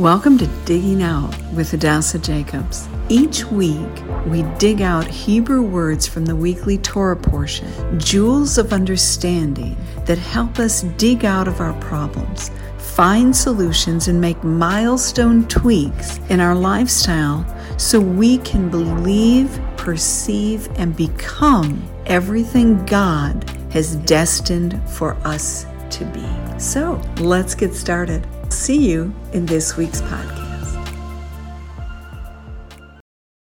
Welcome 0.00 0.38
to 0.38 0.46
Digging 0.64 1.02
Out 1.02 1.36
with 1.52 1.72
Hadassah 1.72 2.20
Jacobs. 2.20 2.88
Each 3.10 3.44
week, 3.44 4.02
we 4.24 4.44
dig 4.56 4.80
out 4.80 5.06
Hebrew 5.06 5.60
words 5.60 6.06
from 6.06 6.24
the 6.24 6.34
weekly 6.34 6.78
Torah 6.78 7.14
portion, 7.14 8.00
jewels 8.00 8.56
of 8.56 8.72
understanding 8.72 9.76
that 10.06 10.16
help 10.16 10.58
us 10.58 10.84
dig 10.96 11.26
out 11.26 11.46
of 11.46 11.60
our 11.60 11.78
problems, 11.82 12.50
find 12.78 13.36
solutions, 13.36 14.08
and 14.08 14.18
make 14.18 14.42
milestone 14.42 15.46
tweaks 15.48 16.16
in 16.30 16.40
our 16.40 16.54
lifestyle 16.54 17.44
so 17.76 18.00
we 18.00 18.38
can 18.38 18.70
believe, 18.70 19.60
perceive, 19.76 20.66
and 20.76 20.96
become 20.96 21.86
everything 22.06 22.82
God 22.86 23.44
has 23.70 23.96
destined 23.96 24.80
for 24.88 25.12
us 25.26 25.66
to 25.90 26.06
be. 26.06 26.58
So 26.58 26.98
let's 27.18 27.54
get 27.54 27.74
started. 27.74 28.26
See 28.50 28.90
you 28.90 29.14
in 29.32 29.46
this 29.46 29.76
week's 29.76 30.00
podcast. 30.02 30.76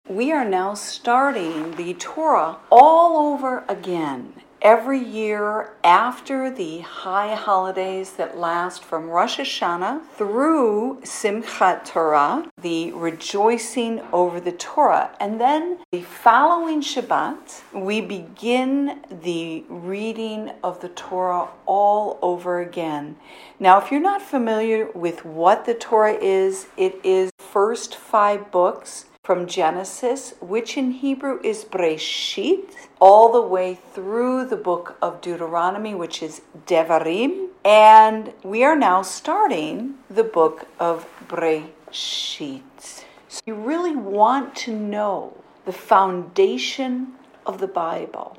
We 0.09 0.32
are 0.32 0.44
now 0.44 0.73
starting 0.73 1.76
the 1.76 1.94
Torah 1.94 2.58
all 2.72 3.34
over 3.34 3.63
again 3.70 4.34
every 4.66 5.00
year 5.00 5.70
after 5.84 6.50
the 6.50 6.80
high 6.80 7.36
holidays 7.36 8.14
that 8.14 8.36
last 8.36 8.84
from 8.84 9.08
Rosh 9.08 9.40
Hashanah 9.40 10.02
through 10.18 11.02
Simchat 11.04 11.86
Torah, 11.86 12.50
the 12.60 12.91
rejoicing 12.94 14.02
over 14.12 14.40
the 14.40 14.54
Torah. 14.54 15.16
And 15.20 15.40
then 15.40 15.78
the 15.91 16.02
following 16.02 16.82
Shabbat, 16.82 17.62
we 17.74 18.02
begin 18.02 19.02
the 19.22 19.64
reading 19.70 20.50
of 20.64 20.82
the 20.82 20.90
Torah 20.90 21.50
all 21.68 22.18
over 22.24 22.60
again. 22.60 23.18
Now, 23.60 23.80
if 23.80 23.91
you're 23.91 24.02
not 24.02 24.24
familiar 24.24 24.90
with 24.96 25.24
what 25.26 25.66
the 25.66 25.76
Torah 25.76 26.18
is, 26.20 26.66
it 26.76 27.00
is 27.04 27.30
first 27.38 27.96
five 27.96 28.50
books 28.50 29.05
from 29.25 29.48
Genesis, 29.48 30.35
which 30.40 30.77
in 30.77 30.91
Hebrew 30.91 31.40
is 31.43 31.65
Breshit, 31.65 32.76
all 32.99 33.32
the 33.32 33.41
way 33.41 33.73
through 33.73 34.45
the 34.45 34.55
book 34.55 34.98
of 35.01 35.20
Deuteronomy, 35.20 35.95
which 35.95 36.21
is 36.21 36.43
Devarim. 36.67 37.48
And 37.65 38.34
we 38.43 38.63
are 38.63 38.76
now 38.76 39.01
starting 39.01 39.95
the 40.12 40.23
book 40.23 40.67
of 40.79 41.07
Breshit. 41.27 42.62
So 43.27 43.41
you 43.48 43.55
really 43.55 43.95
want 43.95 44.55
to 44.57 44.71
know 44.71 45.35
the 45.65 45.73
foundation 45.73 47.13
of 47.48 47.57
the 47.57 47.67
Bible. 47.67 48.37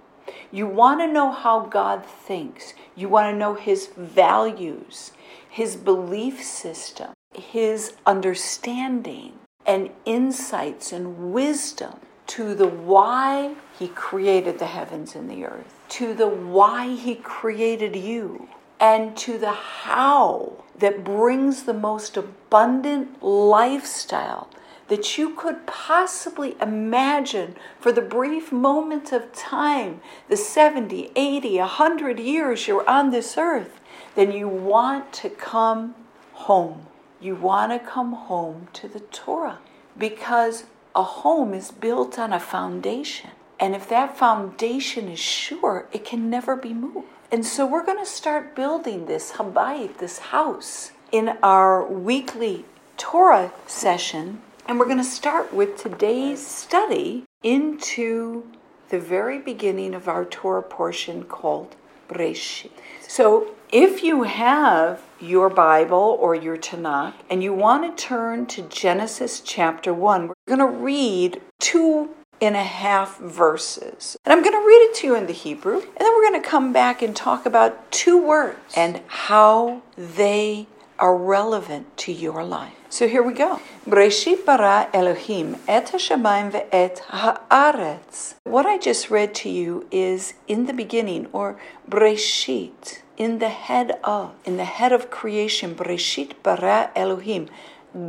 You 0.53 0.69
want 0.69 1.01
to 1.01 1.13
know 1.13 1.33
how 1.33 1.67
God 1.67 2.07
thinks. 2.07 2.75
You 2.95 3.09
want 3.09 3.35
to 3.35 3.37
know 3.37 3.55
his 3.55 3.89
values, 3.97 5.11
his 5.51 5.75
belief 5.75 6.45
system, 6.45 7.11
his 7.35 7.95
understanding 8.07 9.33
and 9.67 9.91
insights 10.05 10.93
and 10.93 11.33
wisdom 11.33 12.01
to 12.29 12.55
the 12.55 12.69
why 12.69 13.55
he 13.79 13.89
created 13.89 14.59
the 14.59 14.67
heavens 14.67 15.15
and 15.15 15.31
the 15.31 15.45
earth, 15.45 15.75
to 15.89 16.15
the 16.15 16.29
why 16.29 16.95
he 16.95 17.15
created 17.15 17.95
you, 17.97 18.49
and 18.81 19.17
to 19.17 19.39
the 19.39 19.53
how 19.53 20.65
that 20.79 21.05
brings 21.05 21.63
the 21.63 21.75
most 21.75 22.17
abundant 22.17 23.23
lifestyle 23.23 24.49
that 24.89 25.19
you 25.19 25.35
could 25.35 25.67
possibly 25.67 26.57
imagine 26.61 27.57
for 27.81 27.91
the 27.91 28.03
brief 28.03 28.53
moment 28.53 29.13
of 29.13 29.33
time, 29.33 30.01
the 30.29 30.37
70, 30.37 31.11
80, 31.17 31.59
100 31.59 32.21
years 32.21 32.69
you're 32.69 32.89
on 32.89 33.11
this 33.11 33.37
earth, 33.37 33.81
then 34.15 34.31
you 34.31 34.49
want 34.49 35.13
to 35.13 35.29
come 35.29 35.95
home 36.35 36.87
you 37.21 37.35
want 37.35 37.73
to 37.73 37.79
come 37.79 38.13
home 38.13 38.69
to 38.75 38.89
the 38.89 39.01
Torah 39.01 39.59
because 39.99 40.65
a 40.95 41.03
home 41.03 41.55
is 41.55 41.71
built 41.71 42.19
on 42.19 42.33
a 42.33 42.41
foundation. 42.41 43.31
And 43.59 43.75
if 43.75 43.89
that 43.89 44.17
foundation 44.17 45.09
is 45.09 45.19
sure, 45.19 45.89
it 45.93 46.05
can 46.05 46.29
never 46.29 46.57
be 46.57 46.75
moved. 46.75 47.09
And 47.33 47.45
so 47.45 47.67
we're 47.67 47.85
going 47.85 47.99
to 47.99 48.11
start 48.11 48.55
building 48.55 49.07
this 49.07 49.33
habayit, 49.33 49.99
this 49.99 50.19
house, 50.19 50.93
in 51.11 51.37
our 51.43 51.85
weekly 51.85 52.65
Torah 52.97 53.53
session. 53.67 54.43
And 54.67 54.79
we're 54.79 54.85
going 54.85 54.99
to 54.99 55.05
start 55.05 55.53
with 55.53 55.77
today's 55.77 56.47
study 56.47 57.25
into 57.43 58.45
the 58.91 59.01
very 59.01 59.39
beginning 59.39 59.95
of 59.95 60.09
our 60.09 60.25
Torah 60.25 60.63
portion 60.63 61.25
called 61.25 61.75
Breshit. 62.09 62.71
So 63.01 63.56
if 63.73 64.03
you 64.03 64.23
have 64.23 65.03
your 65.21 65.51
Bible 65.51 66.17
or 66.21 66.35
your 66.35 66.57
Tanakh 66.57 67.15
and 67.29 67.43
you 67.43 67.53
want 67.53 67.97
to 67.97 68.05
turn 68.05 68.47
to 68.47 68.63
Genesis 68.63 69.41
chapter 69.41 69.93
1, 69.93 70.29
we're 70.29 70.35
going 70.47 70.59
to 70.59 70.67
read 70.67 71.41
two 71.59 72.11
and 72.41 72.55
a 72.55 72.63
half 72.63 73.19
verses. 73.19 74.17
And 74.25 74.33
I'm 74.33 74.43
going 74.43 74.53
to 74.53 74.67
read 74.67 74.91
it 74.91 74.95
to 74.97 75.07
you 75.07 75.15
in 75.17 75.27
the 75.27 75.33
Hebrew, 75.33 75.81
and 75.81 75.99
then 75.99 76.13
we're 76.15 76.31
going 76.31 76.43
to 76.43 76.49
come 76.49 76.73
back 76.73 77.03
and 77.03 77.17
talk 77.17 77.47
about 77.47 77.91
two 77.91 78.23
words 78.23 78.59
and 78.77 79.01
how 79.07 79.83
they 79.97 80.67
are 80.99 81.17
relevant 81.17 81.97
to 81.97 82.13
your 82.13 82.45
life. 82.45 82.75
So 82.89 83.09
here 83.09 83.23
we 83.23 83.35
go. 83.35 83.61
Bara 83.87 84.89
Elohim 84.95 85.57
et 85.67 85.87
hashamayim 85.87 86.53
ve'et 86.53 87.01
haaretz. 87.01 88.35
What 88.45 88.65
I 88.65 88.79
just 88.79 89.11
read 89.11 89.35
to 89.37 89.51
you 89.51 89.87
is 89.91 90.35
in 90.47 90.67
the 90.67 90.73
beginning, 90.73 91.27
or 91.33 91.59
Breshit 91.89 93.01
in 93.17 93.39
the 93.39 93.49
head 93.49 93.99
of, 94.05 94.35
in 94.45 94.57
the 94.57 94.65
head 94.65 94.93
of 94.93 95.11
creation, 95.11 95.75
Breshit 95.75 96.33
bara 96.43 96.91
Elohim, 96.95 97.49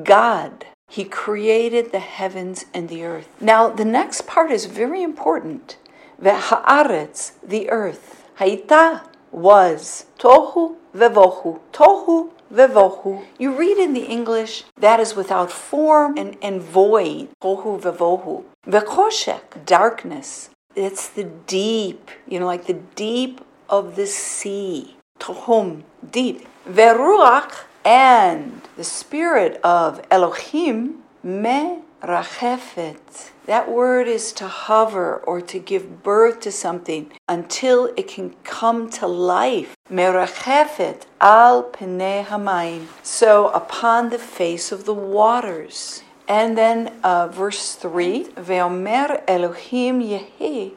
God. 0.04 0.66
He 0.90 1.04
created 1.04 1.92
the 1.92 2.00
heavens 2.00 2.66
and 2.74 2.88
the 2.88 3.04
earth. 3.04 3.28
Now, 3.42 3.70
the 3.70 3.86
next 3.86 4.26
part 4.26 4.52
is 4.52 4.66
very 4.66 5.04
important. 5.04 5.78
Ve'haaretz, 6.22 7.34
the 7.44 7.70
earth. 7.70 8.24
Haita 8.40 9.08
was. 9.32 10.06
Tohu 10.18 10.78
vevohu. 10.96 11.60
Tohu 11.74 12.32
vevohu. 12.54 13.26
You 13.38 13.56
read 13.58 13.78
in 13.78 13.94
the 13.94 14.06
English, 14.06 14.64
that 14.80 15.00
is 15.00 15.16
without 15.16 15.52
form 15.52 16.18
and, 16.18 16.38
and 16.42 16.62
void. 16.62 17.30
Tohu 17.42 17.82
vevohu. 17.82 18.46
Vekoshek, 18.66 19.66
darkness. 19.66 20.50
It's 20.76 21.10
the 21.10 21.24
deep, 21.24 22.12
you 22.28 22.40
know, 22.40 22.46
like 22.46 22.68
the 22.68 22.82
deep 22.96 23.42
of 23.70 23.96
the 23.96 24.08
sea. 24.08 24.97
Tohum, 25.20 25.84
deep. 26.12 26.48
Veruach, 26.68 27.64
and 27.86 28.62
the 28.76 28.84
spirit 28.84 29.60
of 29.64 30.02
Elohim, 30.12 31.04
me 31.24 31.80
rachefet. 32.04 33.32
That 33.46 33.72
word 33.72 34.08
is 34.10 34.34
to 34.34 34.48
hover 34.48 35.18
or 35.18 35.40
to 35.40 35.58
give 35.58 36.04
birth 36.04 36.42
to 36.42 36.52
something 36.52 37.12
until 37.30 37.86
it 37.96 38.10
can 38.10 38.36
come 38.44 38.90
to 38.92 39.08
life. 39.08 39.78
Merachefet 39.90 41.04
al 41.22 41.64
pene 41.64 42.26
hamayim. 42.26 42.88
So 43.04 43.48
upon 43.50 44.10
the 44.10 44.20
face 44.20 44.72
of 44.74 44.84
the 44.84 44.94
waters. 44.94 46.04
And 46.28 46.58
then 46.58 46.94
uh, 47.04 47.30
verse 47.30 47.76
3, 47.76 48.26
Veomer 48.36 49.24
Elohim 49.30 50.02
yehi 50.02 50.74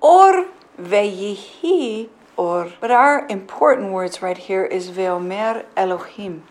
or 0.00 0.46
veyihi 0.80 2.08
or. 2.38 2.72
But 2.80 2.90
our 2.90 3.26
important 3.28 3.92
words 3.92 4.22
right 4.22 4.38
here 4.38 4.64
is 4.64 4.90
Veomer 4.90 5.66
Elohim. 5.76 6.44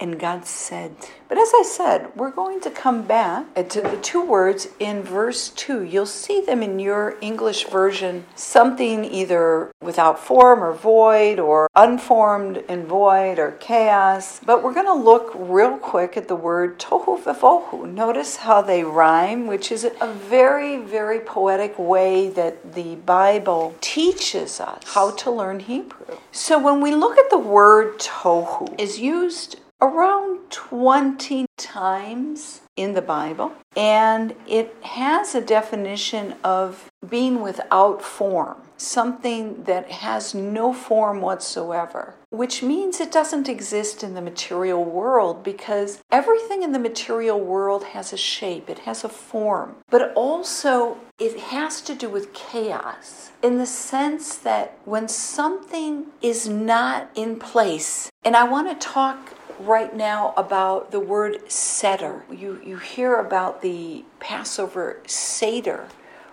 And 0.00 0.18
God 0.18 0.46
said. 0.46 0.94
But 1.28 1.38
as 1.38 1.52
I 1.54 1.62
said, 1.62 2.16
we're 2.16 2.30
going 2.30 2.60
to 2.60 2.70
come 2.70 3.02
back 3.02 3.52
to 3.54 3.80
the 3.80 3.98
two 4.00 4.24
words 4.24 4.68
in 4.78 5.02
verse 5.02 5.50
2. 5.50 5.82
You'll 5.82 6.06
see 6.06 6.40
them 6.40 6.62
in 6.62 6.78
your 6.78 7.16
English 7.20 7.66
version, 7.66 8.24
something 8.34 9.04
either 9.04 9.72
without 9.82 10.18
form 10.18 10.62
or 10.62 10.72
void, 10.72 11.38
or 11.38 11.68
unformed 11.74 12.62
and 12.68 12.86
void, 12.86 13.38
or 13.38 13.52
chaos. 13.52 14.40
But 14.44 14.62
we're 14.62 14.72
going 14.72 14.86
to 14.86 14.94
look 14.94 15.32
real 15.34 15.76
quick 15.76 16.16
at 16.16 16.28
the 16.28 16.36
word 16.36 16.78
tohu 16.78 17.22
vevohu. 17.22 17.92
Notice 17.92 18.36
how 18.36 18.62
they 18.62 18.84
rhyme, 18.84 19.46
which 19.46 19.72
is 19.72 19.84
a 19.84 20.12
very, 20.12 20.76
very 20.76 21.20
poetic 21.20 21.78
way 21.78 22.30
that 22.30 22.74
the 22.74 22.94
Bible 22.94 23.74
teaches 23.80 24.60
us 24.60 24.82
how 24.94 25.10
to 25.10 25.30
learn 25.30 25.60
Hebrew. 25.60 26.18
So 26.30 26.58
when 26.58 26.80
we 26.80 26.94
look 26.94 27.18
at 27.18 27.30
the 27.30 27.38
word 27.38 27.98
tohu, 27.98 28.78
is 28.78 28.98
used 29.00 29.56
around 29.80 30.50
20 30.50 31.46
times 31.56 32.62
in 32.76 32.94
the 32.94 33.02
Bible, 33.02 33.52
and 33.76 34.34
it 34.46 34.74
has 34.82 35.34
a 35.34 35.40
definition 35.40 36.34
of 36.42 36.90
being 37.08 37.42
without 37.42 38.02
form, 38.02 38.56
something 38.76 39.64
that 39.64 39.90
has 39.90 40.34
no 40.34 40.72
form 40.72 41.20
whatsoever, 41.20 42.14
which 42.30 42.62
means 42.62 43.00
it 43.00 43.12
doesn't 43.12 43.48
exist 43.48 44.02
in 44.02 44.14
the 44.14 44.20
material 44.20 44.84
world 44.84 45.42
because 45.42 46.00
everything 46.10 46.62
in 46.62 46.72
the 46.72 46.78
material 46.78 47.40
world 47.40 47.84
has 47.84 48.12
a 48.12 48.16
shape, 48.16 48.68
it 48.70 48.80
has 48.80 49.04
a 49.04 49.08
form, 49.08 49.76
but 49.90 50.12
also 50.14 50.98
it 51.18 51.38
has 51.38 51.80
to 51.80 51.94
do 51.94 52.08
with 52.08 52.32
chaos 52.32 53.30
in 53.42 53.58
the 53.58 53.66
sense 53.66 54.36
that 54.36 54.78
when 54.84 55.08
something 55.08 56.06
is 56.20 56.48
not 56.48 57.10
in 57.14 57.36
place, 57.36 58.10
and 58.24 58.36
I 58.36 58.44
want 58.44 58.68
to 58.68 58.86
talk 58.86 59.34
right 59.60 59.94
now 59.94 60.34
about 60.36 60.90
the 60.90 61.00
word 61.00 61.50
Seder. 61.50 62.24
You, 62.30 62.60
you 62.64 62.78
hear 62.78 63.16
about 63.16 63.62
the 63.62 64.04
Passover 64.20 65.00
Seder, 65.06 65.88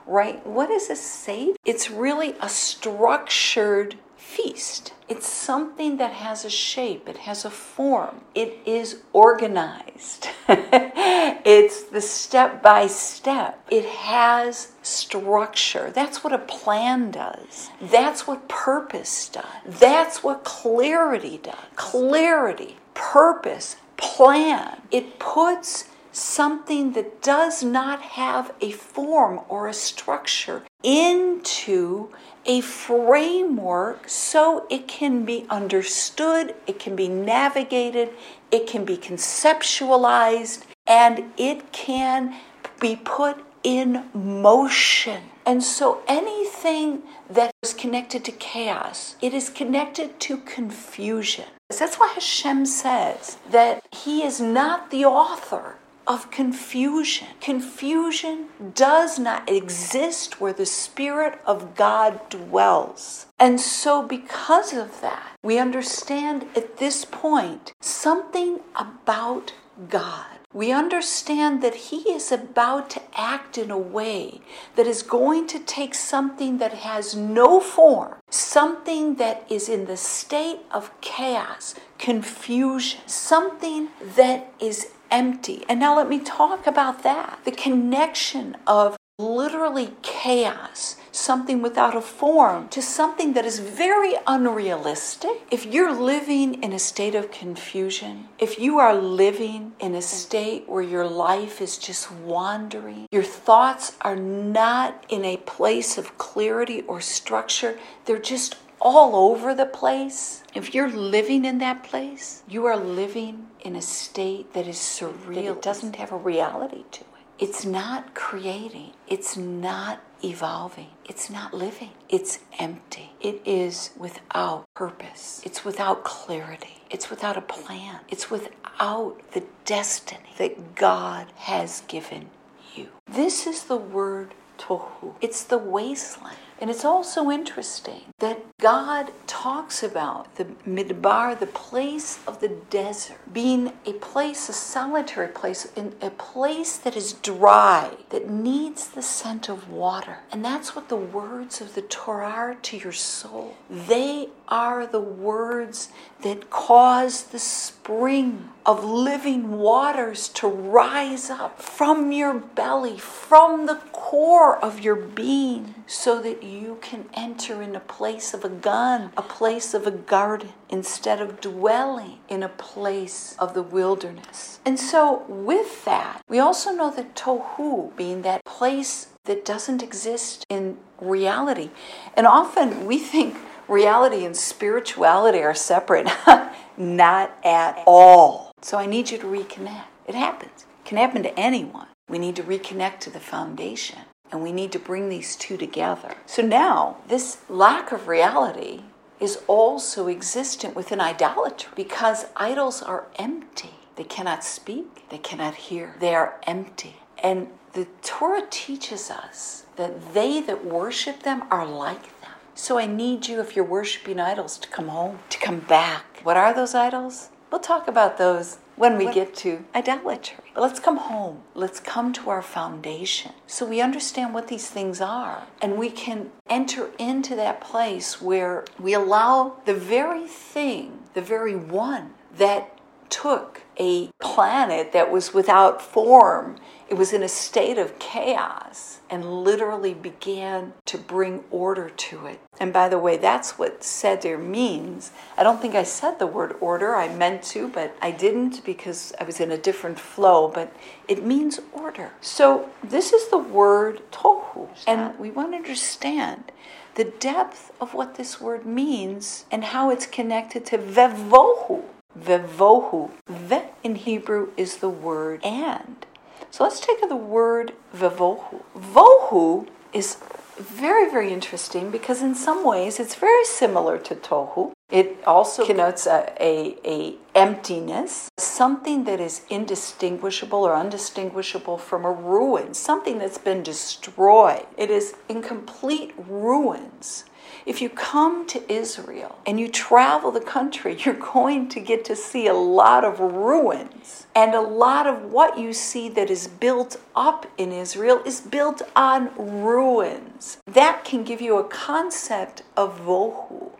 right? 0.05 0.45
What 0.45 0.69
is 0.69 0.89
a 0.89 0.95
Seder? 0.95 1.57
It's 1.65 1.89
really 1.89 2.35
a 2.41 2.49
structured 2.49 3.95
feast. 4.35 4.93
It's 5.07 5.27
something 5.27 5.97
that 5.97 6.13
has 6.13 6.43
a 6.43 6.49
shape, 6.49 7.07
it 7.07 7.17
has 7.17 7.45
a 7.45 7.49
form, 7.49 8.21
it 8.33 8.57
is 8.65 9.01
organized. 9.13 10.27
it's 10.49 11.83
the 11.83 12.01
step 12.01 12.63
by 12.63 12.87
step. 12.87 13.63
It 13.69 13.85
has 13.85 14.73
structure. 14.81 15.91
That's 15.91 16.23
what 16.23 16.33
a 16.33 16.39
plan 16.39 17.11
does. 17.11 17.69
That's 17.79 18.25
what 18.25 18.49
purpose 18.49 19.29
does. 19.29 19.45
That's 19.65 20.23
what 20.23 20.43
clarity 20.43 21.39
does. 21.41 21.55
Clarity, 21.75 22.77
purpose, 22.95 23.75
plan. 23.97 24.81
It 24.89 25.19
puts 25.19 25.85
something 26.11 26.93
that 26.93 27.21
does 27.21 27.61
not 27.61 28.01
have 28.01 28.53
a 28.61 28.71
form 28.71 29.41
or 29.49 29.67
a 29.67 29.73
structure 29.73 30.63
into 30.81 32.09
a 32.45 32.61
framework 32.61 34.07
so 34.07 34.65
it 34.69 34.87
can 34.87 35.25
be 35.25 35.45
understood, 35.49 36.55
it 36.67 36.79
can 36.79 36.95
be 36.95 37.07
navigated, 37.07 38.09
it 38.51 38.65
can 38.65 38.85
be 38.85 38.95
conceptualized, 38.95 40.63
and 40.87 41.31
it 41.37 41.71
can 41.71 42.35
be 42.79 42.95
put 42.95 43.43
in 43.63 44.05
motion. 44.13 45.23
And 45.45 45.63
so 45.63 46.01
anything 46.07 47.01
that 47.29 47.51
is 47.63 47.73
connected 47.73 48.23
to 48.25 48.31
chaos, 48.31 49.15
it 49.21 49.33
is 49.33 49.49
connected 49.49 50.19
to 50.21 50.37
confusion. 50.37 51.45
That's 51.69 51.97
why 51.97 52.11
Hashem 52.13 52.65
says 52.65 53.37
that 53.49 53.83
He 53.91 54.23
is 54.23 54.39
not 54.39 54.91
the 54.91 55.05
author 55.05 55.77
of 56.07 56.29
confusion. 56.31 57.27
Confusion 57.41 58.47
does 58.75 59.17
not 59.17 59.49
exist 59.49 60.39
where 60.39 60.53
the 60.53 60.65
Spirit 60.65 61.39
of 61.45 61.75
God 61.75 62.29
dwells. 62.29 63.25
And 63.39 63.59
so, 63.59 64.03
because 64.03 64.73
of 64.73 65.01
that, 65.01 65.35
we 65.43 65.57
understand 65.57 66.45
at 66.55 66.77
this 66.77 67.05
point 67.05 67.73
something 67.79 68.59
about 68.75 69.53
God. 69.89 70.25
We 70.55 70.71
understand 70.71 71.61
that 71.63 71.75
He 71.75 72.09
is 72.09 72.31
about 72.31 72.89
to 72.91 73.01
act 73.13 73.57
in 73.57 73.69
a 73.69 73.77
way 73.77 74.39
that 74.77 74.87
is 74.87 75.03
going 75.03 75.47
to 75.47 75.59
take 75.59 75.93
something 75.93 76.59
that 76.59 76.75
has 76.75 77.13
no 77.13 77.59
form, 77.59 78.15
something 78.29 79.15
that 79.15 79.45
is 79.49 79.67
in 79.67 79.83
the 79.85 79.97
state 79.97 80.61
of 80.71 80.91
chaos, 81.01 81.75
confusion, 81.99 83.01
something 83.05 83.89
that 84.15 84.53
is 84.61 84.93
empty. 85.11 85.65
And 85.67 85.77
now 85.77 85.97
let 85.97 86.07
me 86.07 86.19
talk 86.19 86.65
about 86.65 87.03
that 87.03 87.39
the 87.43 87.51
connection 87.51 88.55
of 88.65 88.95
literally 89.17 89.93
chaos, 90.01 90.97
something 91.09 91.61
without 91.61 91.95
a 91.95 92.01
form, 92.01 92.67
to 92.67 92.81
something 92.81 93.31
that 93.31 93.45
is 93.45 93.59
very 93.59 94.13
unrealistic. 94.27 95.31
If 95.49 95.65
you're 95.65 95.93
living 95.93 96.61
in 96.61 96.73
a 96.73 96.79
state 96.79 97.15
of 97.15 97.31
confusion, 97.31 98.27
if 98.39 98.59
you 98.59 98.77
are 98.79 98.93
living 98.93 99.71
in 99.79 99.95
a 99.95 100.01
state 100.01 100.67
where 100.67 100.83
your 100.83 101.07
life 101.07 101.61
is 101.61 101.77
just 101.77 102.11
wandering, 102.11 103.07
your 103.09 103.23
thoughts 103.23 103.95
are 104.01 104.17
not 104.17 105.05
in 105.07 105.23
a 105.23 105.37
place 105.37 105.97
of 105.97 106.17
clarity 106.17 106.81
or 106.81 106.99
structure, 106.99 107.79
they're 108.03 108.19
just 108.19 108.57
all 108.81 109.15
over 109.15 109.55
the 109.55 109.65
place, 109.65 110.43
if 110.53 110.75
you're 110.75 110.91
living 110.91 111.45
in 111.45 111.59
that 111.59 111.83
place, 111.83 112.43
you 112.49 112.65
are 112.65 112.77
living 112.77 113.47
in 113.61 113.75
a 113.75 113.81
state 113.81 114.53
that 114.53 114.67
is 114.67 114.75
surreal. 114.75 115.53
It 115.53 115.61
doesn't 115.61 115.95
have 115.95 116.11
a 116.11 116.17
reality 116.17 116.83
to 116.91 117.01
it. 117.01 117.14
It's 117.37 117.65
not 117.65 118.15
creating, 118.15 118.93
it's 119.09 119.35
not 119.35 119.99
evolving, 120.23 120.91
it's 121.03 121.29
not 121.29 121.53
living, 121.53 121.91
it's 122.07 122.39
empty. 122.59 123.11
It 123.19 123.41
is 123.45 123.89
without 123.97 124.63
purpose, 124.73 125.41
it's 125.43 125.65
without 125.65 126.05
clarity, 126.05 126.81
it's 126.89 127.09
without 127.09 127.35
a 127.35 127.41
plan, 127.41 127.99
it's 128.07 128.31
without 128.31 129.17
the 129.33 129.43
destiny 129.65 130.29
that 130.37 130.75
God 130.75 131.27
has 131.35 131.81
given 131.89 132.29
you. 132.73 132.87
This 133.05 133.45
is 133.45 133.65
the 133.65 133.75
word 133.75 134.33
tohu, 134.57 135.15
it's 135.19 135.43
the 135.43 135.57
wasteland. 135.57 136.37
And 136.59 136.69
it's 136.69 136.85
also 136.85 137.29
interesting 137.29 138.01
that 138.19 138.57
God 138.57 139.11
talks 139.27 139.83
about 139.83 140.35
the 140.35 140.45
midbar, 140.65 141.37
the 141.37 141.47
place 141.47 142.19
of 142.25 142.39
the 142.39 142.47
desert, 142.69 143.17
being 143.31 143.73
a 143.85 143.93
place, 143.93 144.47
a 144.49 144.53
solitary 144.53 145.27
place, 145.27 145.67
a 145.75 146.09
place 146.11 146.77
that 146.77 146.95
is 146.95 147.13
dry, 147.13 147.97
that 148.09 148.29
needs 148.29 148.87
the 148.87 149.01
scent 149.01 149.49
of 149.49 149.69
water. 149.69 150.19
And 150.31 150.43
that's 150.45 150.75
what 150.75 150.89
the 150.89 150.95
words 150.95 151.59
of 151.61 151.75
the 151.75 151.81
Torah 151.81 152.25
are 152.25 152.55
to 152.55 152.77
your 152.77 152.91
soul. 152.91 153.55
They 153.69 154.29
are 154.47 154.85
the 154.85 154.99
words 154.99 155.89
that 156.21 156.49
cause 156.49 157.25
the 157.25 157.39
spring 157.39 158.49
of 158.65 158.83
living 158.83 159.51
waters 159.59 160.27
to 160.29 160.47
rise 160.47 161.29
up 161.29 161.61
from 161.61 162.11
your 162.11 162.33
belly, 162.33 162.97
from 162.97 163.67
the 163.67 163.75
core 163.91 164.57
of 164.57 164.79
your 164.79 164.95
being, 164.95 165.75
so 165.85 166.19
that 166.21 166.41
you 166.41 166.77
can 166.81 167.05
enter 167.13 167.61
in 167.61 167.75
a 167.75 167.79
place 167.79 168.33
of 168.33 168.43
a 168.43 168.49
gan, 168.49 169.11
a 169.15 169.21
place 169.21 169.73
of 169.73 169.85
a 169.85 169.91
garden, 169.91 170.49
instead 170.69 171.21
of 171.21 171.39
dwelling 171.39 172.17
in 172.27 172.41
a 172.41 172.49
place 172.49 173.35
of 173.37 173.53
the 173.53 173.61
wilderness. 173.61 174.59
And 174.65 174.79
so, 174.79 175.25
with 175.27 175.85
that, 175.85 176.21
we 176.27 176.39
also 176.39 176.71
know 176.71 176.89
that 176.91 177.15
tohu, 177.15 177.95
being 177.95 178.23
that 178.23 178.43
place 178.45 179.07
that 179.25 179.45
doesn't 179.45 179.83
exist 179.83 180.43
in 180.49 180.77
reality, 180.99 181.69
and 182.15 182.25
often 182.25 182.85
we 182.85 182.97
think 182.97 183.35
reality 183.67 184.25
and 184.25 184.35
spirituality 184.35 185.39
are 185.39 185.55
separate. 185.55 186.09
Not 186.77 187.37
at 187.43 187.81
all. 187.85 188.51
So 188.61 188.77
I 188.77 188.85
need 188.85 189.11
you 189.11 189.17
to 189.17 189.25
reconnect. 189.25 189.85
It 190.07 190.15
happens. 190.15 190.65
It 190.83 190.85
can 190.85 190.97
happen 190.97 191.23
to 191.23 191.39
anyone. 191.39 191.87
We 192.09 192.19
need 192.19 192.35
to 192.35 192.43
reconnect 192.43 192.99
to 193.01 193.09
the 193.09 193.19
foundation 193.19 193.99
and 194.31 194.41
we 194.41 194.51
need 194.51 194.71
to 194.73 194.79
bring 194.79 195.09
these 195.09 195.35
two 195.35 195.57
together. 195.57 196.15
So 196.25 196.41
now, 196.41 196.97
this 197.07 197.37
lack 197.49 197.91
of 197.91 198.07
reality 198.07 198.81
is 199.19 199.39
also 199.47 200.07
existent 200.07 200.75
within 200.75 200.99
idolatry 200.99 201.71
because 201.75 202.25
idols 202.35 202.81
are 202.81 203.05
empty. 203.15 203.75
They 203.95 204.03
cannot 204.03 204.43
speak, 204.43 205.07
they 205.09 205.17
cannot 205.17 205.55
hear, 205.55 205.95
they 205.99 206.13
are 206.13 206.39
empty. 206.43 206.97
And 207.23 207.47
the 207.73 207.87
Torah 208.01 208.45
teaches 208.49 209.09
us 209.09 209.65
that 209.77 210.13
they 210.13 210.41
that 210.41 210.65
worship 210.65 211.23
them 211.23 211.43
are 211.49 211.65
like 211.65 212.21
them. 212.21 212.31
So 212.57 212.79
I 212.79 212.85
need 212.85 213.27
you, 213.27 213.41
if 213.41 213.55
you're 213.55 213.65
worshiping 213.65 214.17
idols, 214.17 214.57
to 214.59 214.69
come 214.69 214.87
home, 214.87 215.19
to 215.29 215.37
come 215.37 215.59
back. 215.59 216.21
What 216.23 216.37
are 216.37 216.53
those 216.53 216.73
idols? 216.73 217.29
We'll 217.51 217.59
talk 217.59 217.89
about 217.89 218.17
those 218.17 218.59
when 218.77 218.97
we 218.97 219.11
get 219.11 219.35
to 219.35 219.65
idolatry. 219.75 220.43
But 220.53 220.61
let's 220.61 220.79
come 220.79 220.97
home. 220.97 221.43
Let's 221.53 221.79
come 221.79 222.13
to 222.13 222.29
our 222.29 222.41
foundation 222.41 223.33
so 223.45 223.65
we 223.65 223.81
understand 223.81 224.33
what 224.33 224.47
these 224.47 224.69
things 224.69 225.01
are 225.01 225.43
and 225.61 225.77
we 225.77 225.89
can 225.89 226.31
enter 226.49 226.89
into 226.97 227.35
that 227.35 227.61
place 227.61 228.21
where 228.21 228.65
we 228.79 228.93
allow 228.93 229.57
the 229.65 229.73
very 229.73 230.25
thing, 230.25 230.99
the 231.13 231.21
very 231.21 231.55
one 231.55 232.13
that 232.37 232.77
took 233.09 233.61
a 233.79 234.09
planet 234.35 234.91
that 234.91 235.09
was 235.09 235.33
without 235.33 235.81
form, 235.81 236.57
it 236.89 236.95
was 236.95 237.13
in 237.13 237.23
a 237.23 237.29
state 237.29 237.77
of 237.77 237.97
chaos 237.99 238.99
and 239.09 239.43
literally 239.43 239.93
began 239.93 240.73
to 240.83 240.97
bring 240.97 241.41
order 241.49 241.89
to 241.89 242.25
it. 242.27 242.41
And 242.59 242.73
by 242.73 242.89
the 242.89 242.99
way, 242.99 243.15
that's 243.15 243.57
what 243.57 243.81
seder 243.81 244.37
means. 244.37 245.13
I 245.37 245.43
don't 245.43 245.61
think 245.61 245.73
I 245.73 245.83
said 245.83 246.19
the 246.19 246.27
word 246.27 246.57
order. 246.59 246.95
I 246.95 247.07
meant 247.15 247.43
to, 247.43 247.69
but 247.69 247.95
I 248.01 248.11
didn't 248.11 248.65
because 248.65 249.13
I 249.21 249.23
was 249.23 249.39
in 249.39 249.51
a 249.51 249.57
different 249.57 249.99
flow. 249.99 250.49
But 250.49 250.75
it 251.07 251.23
means 251.23 251.61
order. 251.71 252.11
So 252.19 252.69
this 252.83 253.13
is 253.13 253.29
the 253.29 253.37
word 253.37 254.01
tohu. 254.11 254.67
And 254.85 255.17
we 255.17 255.31
want 255.31 255.53
to 255.53 255.57
understand 255.57 256.51
the 256.95 257.05
depth 257.05 257.71
of 257.79 257.93
what 257.93 258.15
this 258.15 258.41
word 258.41 258.65
means 258.65 259.45
and 259.49 259.63
how 259.63 259.89
it's 259.89 260.05
connected 260.05 260.65
to 260.67 260.77
vevohu. 260.77 261.83
Vevohu. 262.17 263.11
Ve 263.27 263.63
in 263.83 263.95
Hebrew 263.95 264.49
is 264.57 264.77
the 264.77 264.89
word 264.89 265.43
and. 265.43 266.05
So 266.51 266.63
let's 266.63 266.79
take 266.79 267.07
the 267.07 267.15
word 267.15 267.73
vivohu. 267.93 268.63
Vohu 268.77 269.67
is 269.93 270.17
very, 270.57 271.09
very 271.09 271.33
interesting 271.33 271.91
because 271.91 272.21
in 272.21 272.33
some 272.33 272.63
ways 272.63 272.99
it's 272.99 273.15
very 273.15 273.43
similar 273.43 273.97
to 273.97 274.15
tohu. 274.15 274.71
It 274.89 275.17
also 275.25 275.65
connotes 275.65 276.05
a, 276.05 276.33
a, 276.39 276.77
a, 276.85 277.15
emptiness, 277.33 278.29
something 278.37 279.03
that 279.05 279.19
is 279.19 279.41
indistinguishable 279.49 280.63
or 280.63 280.75
undistinguishable 280.75 281.77
from 281.77 282.05
a 282.05 282.11
ruin, 282.11 282.73
something 282.73 283.17
that's 283.17 283.39
been 283.39 283.63
destroyed. 283.63 284.65
It 284.77 284.89
is 284.89 285.15
in 285.27 285.41
complete 285.41 286.13
ruins. 286.17 287.25
If 287.65 287.81
you 287.81 287.89
come 287.89 288.45
to 288.47 288.71
Israel 288.71 289.39
and 289.45 289.59
you 289.59 289.67
travel 289.67 290.31
the 290.31 290.39
country, 290.39 290.97
you're 291.03 291.15
going 291.15 291.67
to 291.69 291.79
get 291.79 292.05
to 292.05 292.15
see 292.15 292.47
a 292.47 292.53
lot 292.53 293.03
of 293.03 293.19
ruins. 293.19 294.27
And 294.35 294.53
a 294.53 294.61
lot 294.61 295.07
of 295.07 295.31
what 295.31 295.57
you 295.57 295.73
see 295.73 296.09
that 296.09 296.29
is 296.29 296.47
built 296.47 296.97
up 297.15 297.47
in 297.57 297.71
Israel 297.71 298.21
is 298.25 298.41
built 298.41 298.81
on 298.95 299.31
ruins. 299.37 300.57
That 300.67 301.03
can 301.03 301.23
give 301.23 301.41
you 301.41 301.57
a 301.57 301.63
concept 301.63 302.61
of 302.77 303.01
vohu. 303.01 303.71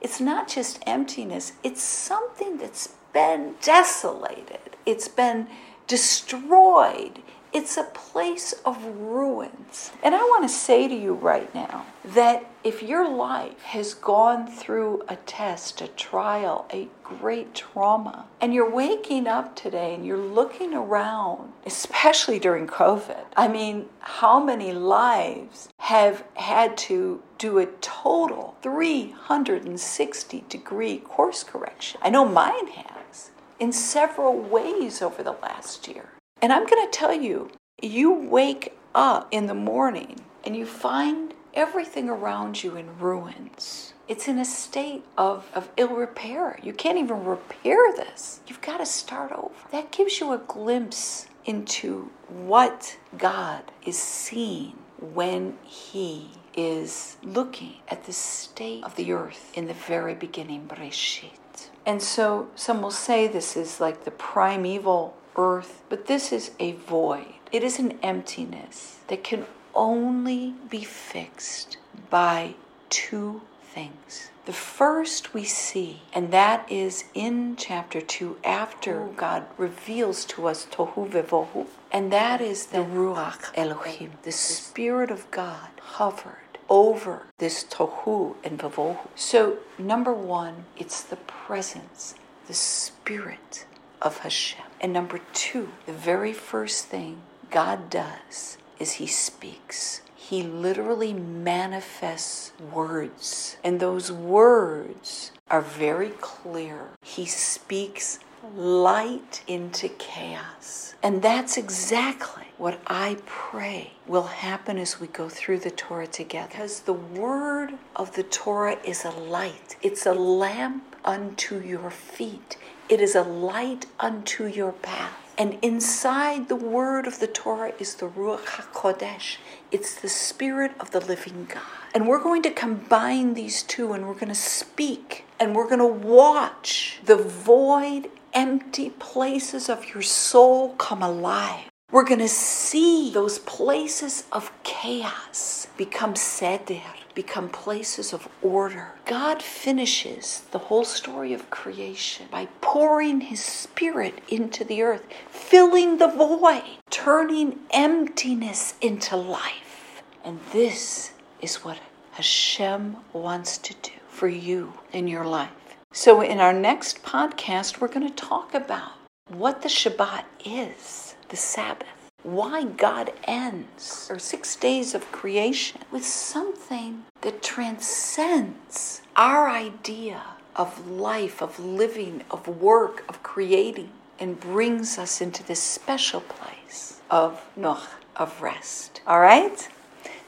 It's 0.00 0.20
not 0.20 0.48
just 0.48 0.82
emptiness, 0.86 1.52
it's 1.62 1.82
something 1.82 2.58
that's 2.58 2.90
been 3.12 3.54
desolated, 3.62 4.76
it's 4.84 5.08
been 5.08 5.46
destroyed. 5.86 7.20
It's 7.54 7.76
a 7.76 7.84
place 7.84 8.52
of 8.64 8.84
ruins. 8.84 9.92
And 10.02 10.12
I 10.12 10.18
want 10.18 10.42
to 10.42 10.48
say 10.48 10.88
to 10.88 10.94
you 10.94 11.14
right 11.14 11.54
now 11.54 11.86
that 12.04 12.50
if 12.64 12.82
your 12.82 13.08
life 13.08 13.62
has 13.62 13.94
gone 13.94 14.48
through 14.48 15.04
a 15.06 15.14
test, 15.14 15.80
a 15.80 15.86
trial, 15.86 16.66
a 16.72 16.88
great 17.04 17.54
trauma, 17.54 18.26
and 18.40 18.52
you're 18.52 18.68
waking 18.68 19.28
up 19.28 19.54
today 19.54 19.94
and 19.94 20.04
you're 20.04 20.18
looking 20.18 20.74
around, 20.74 21.52
especially 21.64 22.40
during 22.40 22.66
COVID, 22.66 23.24
I 23.36 23.46
mean, 23.46 23.88
how 24.00 24.42
many 24.42 24.72
lives 24.72 25.68
have 25.78 26.24
had 26.34 26.76
to 26.78 27.22
do 27.38 27.58
a 27.60 27.66
total 27.66 28.56
360 28.62 30.44
degree 30.48 30.98
course 30.98 31.44
correction? 31.44 32.00
I 32.02 32.10
know 32.10 32.24
mine 32.24 32.66
has 32.66 33.30
in 33.60 33.70
several 33.70 34.36
ways 34.40 35.00
over 35.00 35.22
the 35.22 35.36
last 35.40 35.86
year. 35.86 36.13
And 36.44 36.52
I'm 36.52 36.66
going 36.66 36.86
to 36.86 36.92
tell 36.92 37.14
you, 37.14 37.50
you 37.80 38.12
wake 38.12 38.76
up 38.94 39.28
in 39.30 39.46
the 39.46 39.54
morning 39.54 40.20
and 40.44 40.54
you 40.54 40.66
find 40.66 41.32
everything 41.54 42.10
around 42.10 42.62
you 42.62 42.76
in 42.76 42.98
ruins. 42.98 43.94
It's 44.08 44.28
in 44.28 44.38
a 44.38 44.44
state 44.44 45.06
of, 45.16 45.50
of 45.54 45.70
ill 45.78 45.94
repair. 45.94 46.60
You 46.62 46.74
can't 46.74 46.98
even 46.98 47.24
repair 47.24 47.78
this. 47.96 48.40
You've 48.46 48.60
got 48.60 48.76
to 48.76 48.84
start 48.84 49.32
over. 49.32 49.54
That 49.72 49.90
gives 49.90 50.20
you 50.20 50.34
a 50.34 50.36
glimpse 50.36 51.28
into 51.46 52.10
what 52.28 52.98
God 53.16 53.62
is 53.86 53.98
seeing 53.98 54.76
when 55.00 55.56
He 55.62 56.28
is 56.54 57.16
looking 57.22 57.76
at 57.88 58.04
the 58.04 58.12
state 58.12 58.84
of 58.84 58.96
the 58.96 59.12
earth 59.12 59.50
in 59.54 59.66
the 59.66 59.72
very 59.72 60.14
beginning, 60.14 60.68
Breshit. 60.68 61.70
And 61.86 62.02
so 62.02 62.50
some 62.54 62.82
will 62.82 62.90
say 62.90 63.26
this 63.26 63.56
is 63.56 63.80
like 63.80 64.04
the 64.04 64.10
primeval 64.10 65.16
earth, 65.36 65.82
but 65.88 66.06
this 66.06 66.32
is 66.32 66.52
a 66.58 66.72
void. 66.72 67.34
It 67.52 67.62
is 67.62 67.78
an 67.78 67.98
emptiness 68.02 68.98
that 69.08 69.24
can 69.24 69.46
only 69.74 70.54
be 70.68 70.84
fixed 70.84 71.76
by 72.10 72.54
two 72.90 73.42
things. 73.62 74.30
The 74.46 74.52
first 74.52 75.32
we 75.32 75.44
see, 75.44 76.02
and 76.12 76.30
that 76.30 76.70
is 76.70 77.04
in 77.14 77.56
chapter 77.56 78.00
2, 78.00 78.38
after 78.44 79.02
oh. 79.02 79.12
God 79.16 79.46
reveals 79.56 80.24
to 80.26 80.46
us 80.46 80.66
Tohu 80.70 81.08
Vevohu, 81.08 81.66
and 81.90 82.12
that 82.12 82.40
is 82.40 82.66
the 82.66 82.78
Ruach 82.78 83.52
Elohim, 83.54 84.12
the 84.22 84.32
Spirit 84.32 85.10
of 85.10 85.30
God 85.30 85.70
hovered 85.80 86.58
over 86.68 87.26
this 87.38 87.64
Tohu 87.64 88.36
and 88.44 88.58
Vevohu. 88.58 89.08
So, 89.14 89.58
number 89.78 90.12
one, 90.12 90.64
it's 90.76 91.02
the 91.02 91.16
presence, 91.16 92.14
the 92.46 92.54
Spirit 92.54 93.66
of 94.04 94.18
Hashem. 94.18 94.64
And 94.80 94.92
number 94.92 95.20
two, 95.32 95.70
the 95.86 95.92
very 95.92 96.32
first 96.32 96.86
thing 96.86 97.22
God 97.50 97.90
does 97.90 98.58
is 98.78 98.92
He 98.92 99.06
speaks. 99.06 100.02
He 100.14 100.42
literally 100.42 101.12
manifests 101.12 102.52
words, 102.72 103.56
and 103.64 103.80
those 103.80 104.10
words 104.12 105.32
are 105.50 105.60
very 105.60 106.10
clear. 106.20 106.90
He 107.02 107.26
speaks 107.26 108.20
light 108.54 109.42
into 109.46 109.88
chaos. 109.88 110.94
And 111.02 111.22
that's 111.22 111.56
exactly 111.56 112.44
what 112.56 112.80
I 112.86 113.18
pray 113.26 113.92
will 114.06 114.24
happen 114.24 114.78
as 114.78 115.00
we 115.00 115.06
go 115.06 115.28
through 115.28 115.58
the 115.60 115.70
Torah 115.70 116.06
together. 116.06 116.48
Because 116.50 116.80
the 116.80 116.92
word 116.92 117.74
of 117.96 118.14
the 118.14 118.22
Torah 118.22 118.78
is 118.84 119.04
a 119.04 119.10
light, 119.10 119.76
it's 119.82 120.06
a 120.06 120.14
lamp 120.14 120.96
unto 121.04 121.60
your 121.60 121.90
feet, 121.90 122.56
it 122.88 123.00
is 123.00 123.14
a 123.14 123.22
light 123.22 123.86
unto 123.98 124.46
your 124.46 124.72
path. 124.72 125.24
And 125.36 125.58
inside 125.62 126.48
the 126.48 126.56
word 126.56 127.06
of 127.06 127.18
the 127.18 127.26
Torah 127.26 127.72
is 127.80 127.96
the 127.96 128.06
Ruach 128.06 128.44
HaKodesh. 128.44 129.38
It's 129.72 129.94
the 130.00 130.08
spirit 130.08 130.72
of 130.78 130.92
the 130.92 131.00
living 131.00 131.48
God. 131.52 131.62
And 131.92 132.06
we're 132.06 132.22
going 132.22 132.42
to 132.42 132.50
combine 132.50 133.34
these 133.34 133.62
two 133.62 133.92
and 133.92 134.06
we're 134.06 134.14
going 134.14 134.28
to 134.28 134.34
speak 134.34 135.24
and 135.40 135.54
we're 135.56 135.68
going 135.68 135.80
to 135.80 135.86
watch 135.86 137.00
the 137.04 137.16
void, 137.16 138.10
empty 138.32 138.90
places 138.90 139.68
of 139.68 139.92
your 139.92 140.02
soul 140.02 140.70
come 140.74 141.02
alive. 141.02 141.70
We're 141.90 142.04
going 142.04 142.20
to 142.20 142.28
see 142.28 143.10
those 143.12 143.38
places 143.40 144.24
of 144.32 144.52
chaos 144.62 145.68
become 145.76 146.16
seder, 146.16 146.80
become 147.14 147.48
places 147.48 148.12
of 148.12 148.28
order. 148.42 148.92
God 149.04 149.42
finishes 149.42 150.42
the 150.50 150.58
whole 150.58 150.84
story 150.84 151.32
of 151.32 151.50
creation 151.50 152.26
by 152.30 152.48
pouring 152.60 153.20
His 153.22 153.40
Spirit 153.40 154.20
into 154.28 154.64
the 154.64 154.82
earth, 154.82 155.04
filling 155.28 155.98
the 155.98 156.08
void, 156.08 156.78
turning 156.90 157.60
emptiness 157.70 158.74
into 158.80 159.16
life. 159.16 160.02
And 160.24 160.40
this 160.52 161.12
is 161.40 161.56
what 161.56 161.78
Hashem 162.12 162.96
wants 163.12 163.58
to 163.58 163.74
do 163.82 163.92
for 164.08 164.28
you 164.28 164.72
in 164.92 165.08
your 165.08 165.24
life. 165.24 165.50
So, 165.92 166.20
in 166.20 166.40
our 166.40 166.52
next 166.52 167.02
podcast, 167.02 167.80
we're 167.80 167.88
going 167.88 168.08
to 168.08 168.14
talk 168.14 168.54
about 168.54 168.92
what 169.28 169.62
the 169.62 169.68
Shabbat 169.68 170.24
is, 170.44 171.14
the 171.28 171.36
Sabbath 171.36 172.03
why 172.24 172.64
God 172.64 173.12
ends, 173.24 174.08
or 174.10 174.18
six 174.18 174.56
days 174.56 174.94
of 174.94 175.12
creation, 175.12 175.80
with 175.92 176.04
something 176.04 177.04
that 177.20 177.42
transcends 177.42 179.02
our 179.14 179.48
idea 179.48 180.22
of 180.56 180.88
life, 180.88 181.42
of 181.42 181.58
living, 181.60 182.22
of 182.30 182.48
work, 182.48 183.04
of 183.08 183.22
creating, 183.22 183.90
and 184.18 184.40
brings 184.40 184.98
us 184.98 185.20
into 185.20 185.44
this 185.44 185.62
special 185.62 186.20
place 186.20 187.00
of 187.10 187.44
Noch, 187.56 187.90
of 188.16 188.40
rest. 188.40 189.02
All 189.06 189.20
right? 189.20 189.68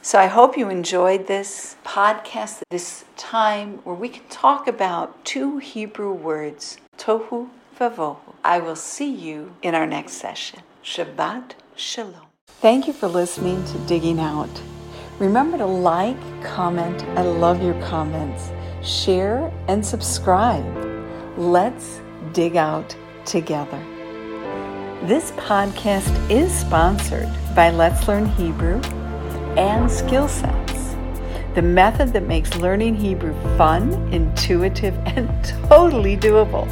So 0.03 0.19
I 0.19 0.27
hope 0.27 0.57
you 0.57 0.69
enjoyed 0.69 1.27
this 1.27 1.77
podcast, 1.85 2.63
this 2.71 3.05
time 3.17 3.79
where 3.85 3.97
we 3.97 4.09
can 4.09 4.25
talk 4.29 4.69
about 4.69 5.25
two 5.25 5.59
Hebrew 5.59 6.13
words, 6.13 6.79
tohu 6.99 7.49
vavohu. 7.79 8.35
I 8.45 8.61
will 8.61 8.77
see 8.77 9.11
you 9.11 9.57
in 9.63 9.75
our 9.75 9.87
next 9.87 10.13
session. 10.13 10.61
Shabbat 10.85 11.55
Shalom. 11.79 12.23
Thank 12.63 12.87
you 12.87 12.95
for 12.95 13.07
listening 13.07 13.63
to 13.67 13.79
Digging 13.81 14.19
Out. 14.19 14.49
Remember 15.19 15.59
to 15.59 15.67
like, 15.67 16.17
comment, 16.43 17.03
I 17.19 17.21
love 17.21 17.63
your 17.63 17.79
comments, 17.83 18.51
share, 18.83 19.53
and 19.69 19.85
subscribe. 19.85 20.65
Let's 21.37 22.01
dig 22.33 22.57
out 22.57 22.97
together. 23.27 23.79
This 25.03 25.33
podcast 25.33 26.31
is 26.31 26.51
sponsored 26.51 27.29
by 27.55 27.69
Let's 27.69 28.09
Learn 28.09 28.25
Hebrew 28.25 28.81
and 29.59 29.91
Skill 29.91 30.29
Sets, 30.29 30.97
the 31.55 31.61
method 31.61 32.15
that 32.15 32.27
makes 32.27 32.57
learning 32.57 32.95
Hebrew 32.95 33.35
fun, 33.59 33.93
intuitive, 34.15 34.95
and 35.05 35.29
totally 35.69 36.17
doable. 36.17 36.67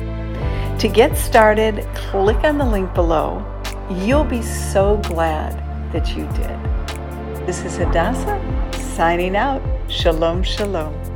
To 0.78 0.88
get 0.88 1.14
started, 1.18 1.86
click 1.94 2.42
on 2.42 2.56
the 2.56 2.64
link 2.64 2.94
below 2.94 3.50
You'll 3.90 4.24
be 4.24 4.40
so 4.40 4.96
glad 4.96 5.52
that 5.92 6.16
you 6.16 6.24
did. 6.28 7.46
This 7.46 7.66
is 7.66 7.76
Hadassah 7.76 8.40
signing 8.96 9.36
out. 9.36 9.60
Shalom, 9.90 10.42
shalom. 10.42 11.13